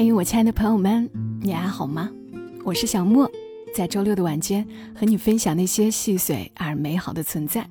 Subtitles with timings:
[0.00, 1.10] 嘿，我亲爱的朋友们，
[1.42, 2.08] 你还好吗？
[2.62, 3.28] 我是小莫，
[3.74, 4.64] 在周六的晚间
[4.94, 7.68] 和你分享那些细碎而美好的存在。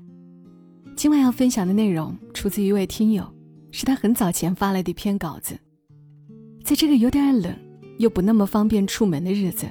[0.94, 3.24] 今晚要分享的内容出自一位听友，
[3.72, 5.58] 是他很早前发来的一篇稿子。
[6.66, 7.56] 在这个有点冷
[7.98, 9.66] 又不那么方便出门的日子，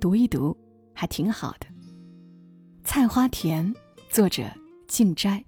[0.00, 0.56] 读一读
[0.92, 1.66] 还挺好的。
[2.82, 3.72] 菜花田，
[4.10, 4.42] 作者
[4.88, 5.44] 静斋。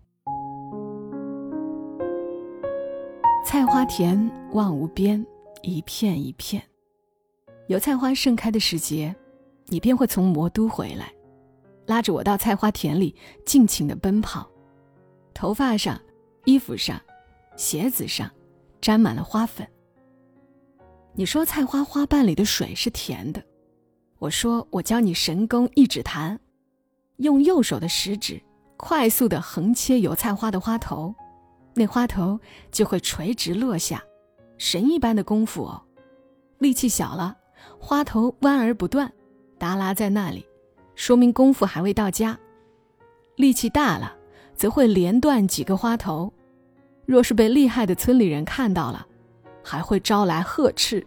[3.44, 5.26] 菜花田望无边，
[5.62, 6.62] 一片一片。
[7.68, 9.14] 油菜花盛开的时节，
[9.66, 11.12] 你便会从魔都回来，
[11.86, 13.14] 拉着我到菜花田里
[13.44, 14.48] 尽情的奔跑。
[15.34, 16.00] 头发上、
[16.44, 17.00] 衣服上、
[17.56, 18.30] 鞋子上，
[18.80, 19.66] 沾满了花粉。
[21.14, 23.42] 你说菜花花瓣里的水是甜的，
[24.18, 26.38] 我说我教你神功一指弹，
[27.16, 28.40] 用右手的食指
[28.76, 31.14] 快速的横切油菜花的花头。
[31.74, 32.38] 那花头
[32.70, 34.02] 就会垂直落下，
[34.58, 35.82] 神一般的功夫哦。
[36.58, 37.36] 力气小了，
[37.78, 39.12] 花头弯而不断，
[39.58, 40.46] 耷拉在那里，
[40.94, 42.36] 说明功夫还未到家；
[43.36, 44.16] 力气大了，
[44.54, 46.32] 则会连断几个花头。
[47.04, 49.06] 若是被厉害的村里人看到了，
[49.62, 51.06] 还会招来呵斥。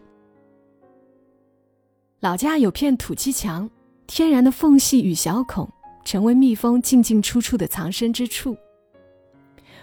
[2.20, 3.70] 老家有片土砌墙，
[4.06, 5.68] 天然的缝隙与小孔，
[6.06, 8.56] 成为蜜蜂进进出出的藏身之处。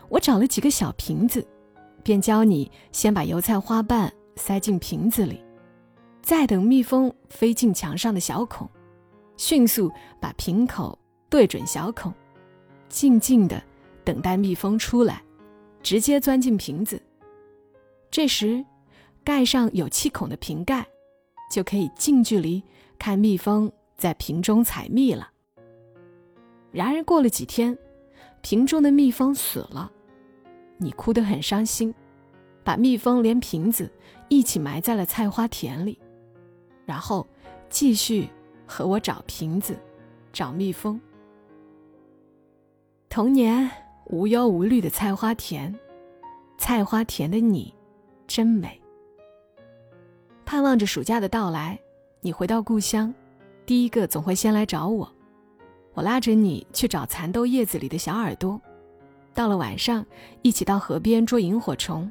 [0.08, 1.46] 我找了几个小瓶子，
[2.06, 5.42] 便教你先把油菜花瓣塞进瓶子里，
[6.22, 8.70] 再等蜜蜂飞进墙上的小孔，
[9.36, 9.90] 迅速
[10.20, 10.96] 把瓶口
[11.28, 12.14] 对准小孔，
[12.88, 13.60] 静静的
[14.04, 15.20] 等待蜜蜂出来，
[15.82, 17.02] 直接钻进瓶子。
[18.08, 18.64] 这时，
[19.24, 20.86] 盖上有气孔的瓶盖，
[21.50, 22.62] 就可以近距离
[23.00, 25.28] 看蜜蜂在瓶中采蜜了。
[26.70, 27.76] 然而过了几天，
[28.42, 29.90] 瓶中的蜜蜂死了。
[30.78, 31.94] 你哭得很伤心，
[32.62, 33.90] 把蜜蜂连瓶子
[34.28, 35.98] 一起埋在了菜花田里，
[36.84, 37.26] 然后
[37.68, 38.28] 继续
[38.66, 39.78] 和我找瓶子，
[40.32, 41.00] 找蜜蜂。
[43.08, 43.70] 童年
[44.06, 45.74] 无忧无虑的菜花田，
[46.58, 47.74] 菜花田的你，
[48.26, 48.80] 真美。
[50.44, 51.78] 盼望着暑假的到来，
[52.20, 53.12] 你回到故乡，
[53.64, 55.10] 第一个总会先来找我，
[55.94, 58.60] 我拉着你去找蚕豆叶子里的小耳朵。
[59.36, 60.04] 到了晚上，
[60.40, 62.10] 一起到河边捉萤火虫。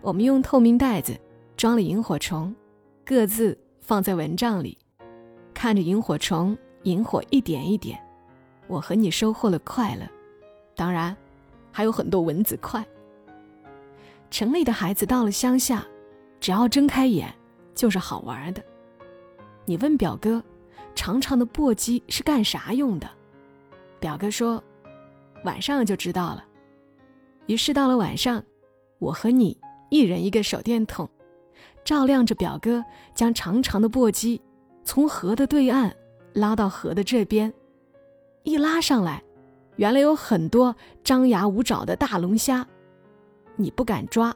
[0.00, 1.14] 我们用透明袋子
[1.54, 2.56] 装了萤火虫，
[3.04, 4.78] 各自放在蚊帐里，
[5.52, 8.02] 看着萤火虫萤火一点一点。
[8.68, 10.08] 我和你收获了快乐，
[10.74, 11.14] 当然，
[11.70, 12.82] 还有很多蚊子快。
[14.30, 15.86] 城里的孩子到了乡下，
[16.40, 17.30] 只要睁开眼
[17.74, 18.64] 就是好玩的。
[19.66, 20.42] 你问表哥，
[20.94, 23.06] 长长的簸箕是干啥用的？
[24.00, 24.64] 表哥说。
[25.44, 26.44] 晚上就知道了。
[27.46, 28.42] 于是到了晚上，
[28.98, 29.56] 我和你
[29.90, 31.08] 一人一个手电筒，
[31.84, 32.84] 照亮着表哥
[33.14, 34.40] 将长长的簸箕
[34.84, 35.94] 从河的对岸
[36.32, 37.52] 拉到河的这边。
[38.42, 39.22] 一拉上来，
[39.76, 42.66] 原来有很多张牙舞爪的大龙虾。
[43.56, 44.34] 你不敢抓，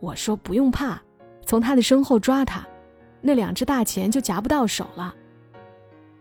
[0.00, 1.00] 我说不用怕，
[1.44, 2.66] 从他的身后抓他，
[3.20, 5.14] 那两只大钳就夹不到手了。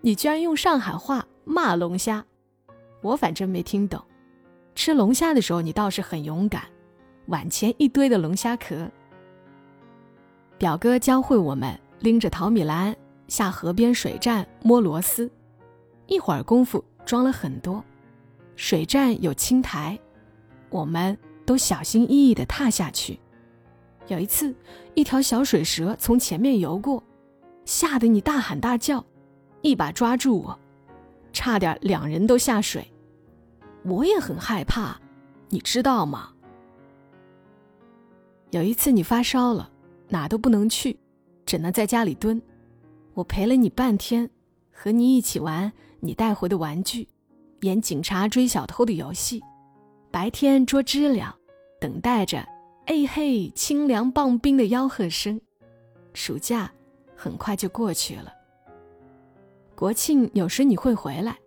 [0.01, 2.25] 你居然用上海话骂龙虾！
[3.01, 4.03] 我反正没听懂，
[4.75, 6.63] 吃龙虾的时候你倒是很勇敢，
[7.27, 8.89] 碗前一堆的龙虾壳。
[10.57, 12.95] 表哥教会我们拎着淘米篮
[13.27, 15.29] 下河边水站摸螺丝，
[16.07, 17.83] 一会儿功夫装了很多。
[18.55, 19.97] 水站有青苔，
[20.69, 23.19] 我们都小心翼翼地踏下去。
[24.07, 24.53] 有一次，
[24.95, 27.03] 一条小水蛇从前面游过，
[27.65, 29.03] 吓得你大喊大叫，
[29.61, 30.59] 一把抓住我，
[31.31, 32.85] 差点两人都下水。
[33.83, 34.99] 我也很害怕，
[35.49, 36.29] 你知道吗？
[38.51, 39.69] 有一次你发烧了，
[40.09, 40.97] 哪都不能去，
[41.45, 42.41] 只能在家里蹲。
[43.13, 44.29] 我陪了你半天，
[44.71, 47.07] 和你一起玩你带回的玩具，
[47.61, 49.43] 演警察追小偷的游戏，
[50.11, 51.35] 白天捉知了，
[51.79, 52.39] 等待着
[52.85, 55.39] “哎嘿，清凉棒冰”的吆喝声。
[56.13, 56.71] 暑假
[57.15, 58.31] 很快就过去了。
[59.75, 61.37] 国庆有时你会回来，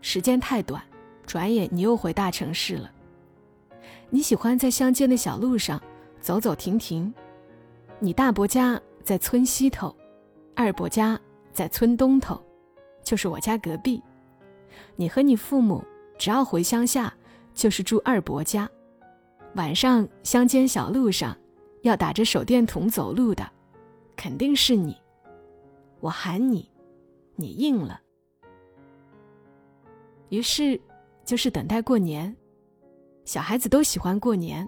[0.00, 0.82] 时间太短。
[1.26, 2.90] 转眼你又回大城市了。
[4.08, 5.82] 你喜欢在乡间的小路上
[6.20, 7.12] 走走停停。
[7.98, 9.94] 你大伯家在村西头，
[10.54, 11.18] 二伯家
[11.52, 12.40] 在村东头，
[13.02, 14.00] 就是我家隔壁。
[14.94, 15.82] 你和你父母
[16.16, 17.12] 只要回乡下，
[17.52, 18.70] 就是住二伯家。
[19.54, 21.36] 晚上乡间小路上
[21.82, 23.50] 要打着手电筒走路的，
[24.14, 24.96] 肯定是你。
[26.00, 26.70] 我喊你，
[27.34, 28.00] 你应了。
[30.28, 30.80] 于是。
[31.26, 32.34] 就是等待过年，
[33.24, 34.66] 小孩子都喜欢过年，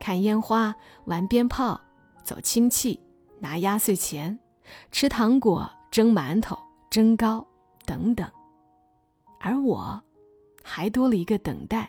[0.00, 0.74] 看烟花、
[1.04, 1.80] 玩鞭炮、
[2.24, 3.00] 走亲戚、
[3.38, 4.36] 拿压岁钱，
[4.90, 6.58] 吃糖果、蒸馒头、
[6.90, 7.46] 蒸糕
[7.86, 8.28] 等等。
[9.38, 10.02] 而我，
[10.64, 11.88] 还多了一个等待，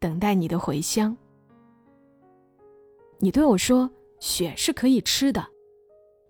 [0.00, 1.16] 等待你的回乡。
[3.20, 5.46] 你对我说：“雪是可以吃的。”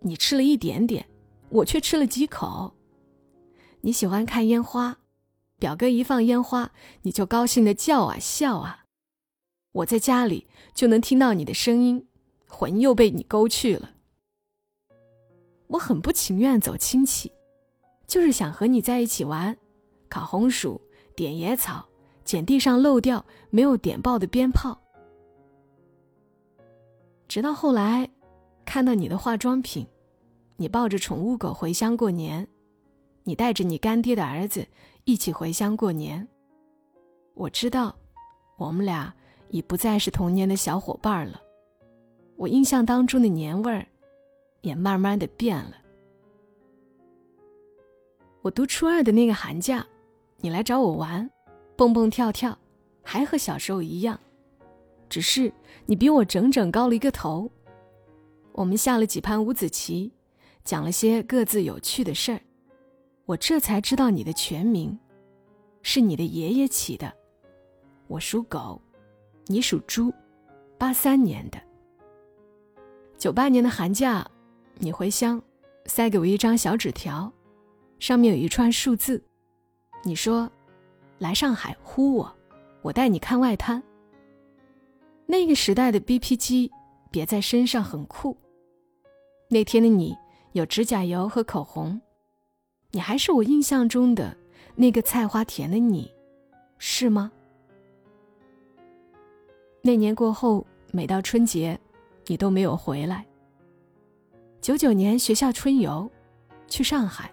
[0.00, 1.08] 你吃了一点点，
[1.48, 2.72] 我却吃了几口。
[3.80, 4.96] 你喜欢看烟花，
[5.58, 6.72] 表哥一放烟花，
[7.02, 8.84] 你就高兴的叫啊笑啊。
[9.72, 12.06] 我在家里就能听到你的声音，
[12.46, 13.90] 魂又被你勾去了。
[15.68, 17.32] 我很不情愿走亲戚，
[18.06, 19.56] 就是想和你在一起玩，
[20.08, 20.80] 烤红薯、
[21.14, 21.88] 点野草、
[22.24, 24.80] 捡地上漏掉没有点爆的鞭炮。
[27.26, 28.10] 直到后来。
[28.64, 29.86] 看到你的化妆品，
[30.58, 32.46] 你抱着宠物狗回乡过年，
[33.28, 34.66] 你带着你干爹的儿子
[35.04, 36.26] 一起回乡过年。
[37.34, 37.94] 我知道，
[38.56, 39.14] 我们俩
[39.50, 41.38] 已不再是童年的小伙伴了。
[42.36, 43.86] 我印象当中的年味儿，
[44.62, 45.74] 也慢慢的变了。
[48.40, 49.86] 我读初二的那个寒假，
[50.38, 51.30] 你来找我玩，
[51.76, 52.58] 蹦蹦跳跳，
[53.02, 54.18] 还和小时候一样，
[55.10, 55.52] 只是
[55.84, 57.50] 你比我整整高了一个头。
[58.52, 60.12] 我们下了几盘五子棋，
[60.64, 62.40] 讲了些各自有趣的事儿。
[63.28, 64.98] 我这才知道你的全名，
[65.82, 67.12] 是你的爷爷起的。
[68.06, 68.80] 我属狗，
[69.48, 70.10] 你属猪，
[70.78, 71.60] 八三年的。
[73.18, 74.26] 九八年的寒假，
[74.78, 75.42] 你回乡，
[75.84, 77.30] 塞给我一张小纸条，
[77.98, 79.22] 上面有一串数字。
[80.04, 80.50] 你说，
[81.18, 82.34] 来上海呼我，
[82.80, 83.82] 我带你看外滩。
[85.26, 86.72] 那个时代的 BP 机
[87.10, 88.34] 别在身上很酷。
[89.50, 90.16] 那天的你
[90.52, 92.00] 有指甲油和口红，
[92.90, 94.34] 你还是我印象中的
[94.74, 96.10] 那个菜花田的你，
[96.78, 97.30] 是吗？
[99.82, 101.78] 那年过后，每到春节，
[102.26, 103.26] 你都没有回来。
[104.62, 106.10] 九九年学校春游，
[106.66, 107.30] 去上海，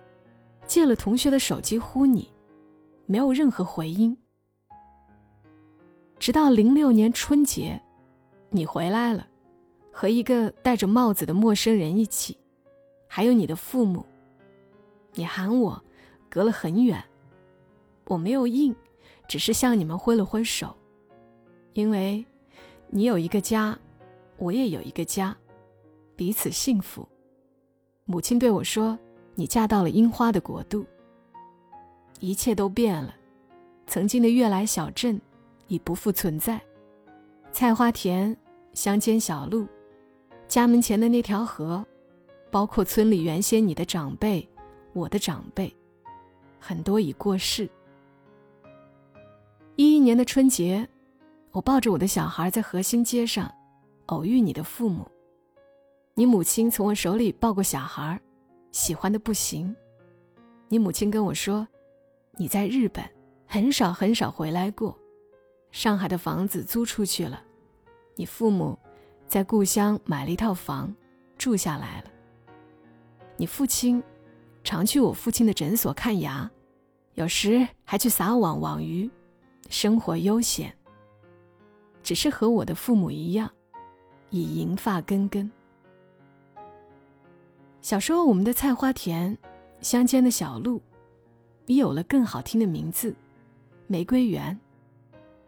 [0.68, 2.30] 借了同学的手机呼你，
[3.06, 4.16] 没有任何回音。
[6.19, 7.81] 直到零六年春节，
[8.50, 9.25] 你回来了。
[9.90, 12.38] 和一个戴着帽子的陌生人一起，
[13.07, 14.06] 还有你的父母。
[15.15, 15.81] 你喊我，
[16.29, 17.03] 隔了很远，
[18.06, 18.75] 我没有应，
[19.27, 20.75] 只是向你们挥了挥手。
[21.73, 22.25] 因为，
[22.89, 23.77] 你有一个家，
[24.38, 25.35] 我也有一个家，
[26.15, 27.07] 彼此幸福。
[28.06, 28.97] 母亲对我说
[29.35, 30.85] ：“你嫁到了樱花的国度。”
[32.19, 33.15] 一切都变了，
[33.88, 35.19] 曾经的悦来小镇
[35.68, 36.61] 已不复存在，
[37.51, 38.35] 菜花田、
[38.73, 39.68] 乡间小路。
[40.47, 41.85] 家门前的那条河，
[42.51, 44.47] 包括村里原先你的长辈，
[44.95, 45.75] 我的长辈，
[46.57, 47.69] 很多已过世。
[49.75, 50.88] 一一年的春节，
[51.51, 53.53] 我抱着我的小孩在河心街上，
[54.06, 55.06] 偶遇你的父母。
[56.13, 58.18] 你母亲从我手里抱过小孩，
[58.71, 59.75] 喜欢的不行。
[60.69, 61.68] 你母亲跟我说，
[62.38, 63.03] 你在日本
[63.45, 64.97] 很少很少回来过，
[65.71, 67.44] 上海的房子租出去了，
[68.15, 68.80] 你父母。
[69.27, 70.95] 在故乡买了一套房，
[71.36, 72.12] 住下来了。
[73.38, 74.01] 你父亲
[74.65, 76.50] 常去我父亲的诊所看牙，
[77.13, 79.07] 有时还去撒网网鱼，
[79.69, 80.75] 生活悠闲。
[82.01, 83.50] 只是和我的父母一样，
[84.31, 85.49] 已银发根根。
[87.83, 89.37] 小时候，我们的菜花田、
[89.81, 90.81] 乡间的小路，
[91.68, 93.16] 已有了更好听的名字——
[93.85, 94.59] 玫瑰园。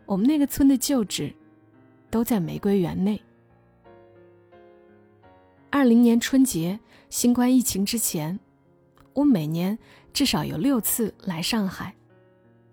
[0.06, 1.34] 我们那个村的旧址，
[2.12, 3.20] 都在玫瑰园内。
[5.72, 8.40] 二零年春节，新冠疫情之前，
[9.18, 9.76] 我每年
[10.14, 11.92] 至少有六次来上海。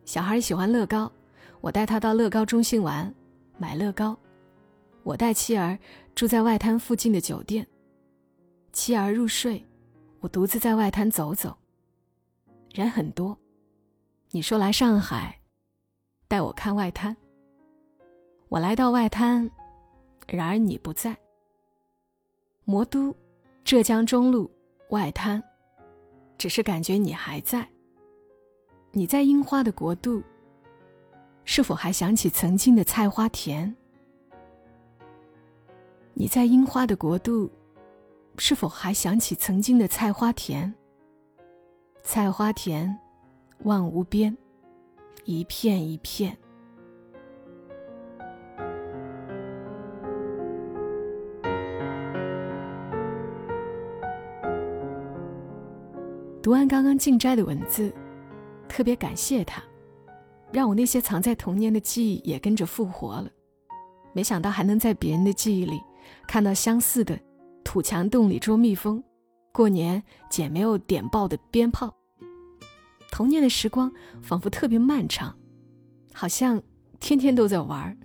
[0.04, 1.10] 小孩喜欢乐高，
[1.62, 3.12] 我带他到乐高中心玩，
[3.56, 4.14] 买乐高。
[5.04, 5.78] 我带妻儿
[6.14, 7.66] 住在外滩附近的酒店。
[8.74, 9.64] 妻儿入睡，
[10.20, 11.56] 我独自在外滩走走。
[12.74, 13.38] 人很多，
[14.30, 15.40] 你说来上海，
[16.28, 17.16] 带我看外滩。
[18.50, 19.50] 我来到外滩，
[20.28, 21.16] 然而你不在。
[22.64, 23.16] 魔都，
[23.64, 24.50] 浙江中路
[24.90, 25.42] 外滩，
[26.36, 27.68] 只是感觉你还在。
[28.92, 30.22] 你在樱花的国度，
[31.44, 33.74] 是否还想起曾经的菜花田？
[36.12, 37.50] 你在樱花的国度，
[38.38, 40.72] 是否还想起曾经的菜花田？
[42.02, 42.96] 菜花田，
[43.64, 44.36] 望无边，
[45.24, 46.38] 一片一片。
[56.44, 57.90] 读完刚刚静斋的文字，
[58.68, 59.64] 特别感谢他，
[60.52, 63.30] 让我那些藏在童年的记忆也跟着复活了。
[64.12, 65.80] 没想到还能在别人的记忆里
[66.28, 67.18] 看到相似的、
[67.64, 69.02] 土墙洞里捉蜜蜂，
[69.54, 71.96] 过年捡没有点爆的鞭炮。
[73.10, 75.34] 童年的时光仿佛特别漫长，
[76.12, 76.62] 好像
[77.00, 77.96] 天天都在玩儿。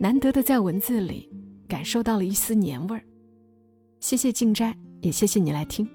[0.00, 1.30] 难得的在文字里
[1.68, 3.04] 感受到了一丝年味儿。
[4.00, 5.88] 谢谢静斋，也谢谢你来听。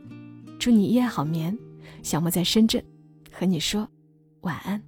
[0.63, 1.57] 祝你一夜好眠。
[2.03, 2.81] 小莫在深圳，
[3.33, 3.85] 和你说
[4.43, 4.81] 晚安。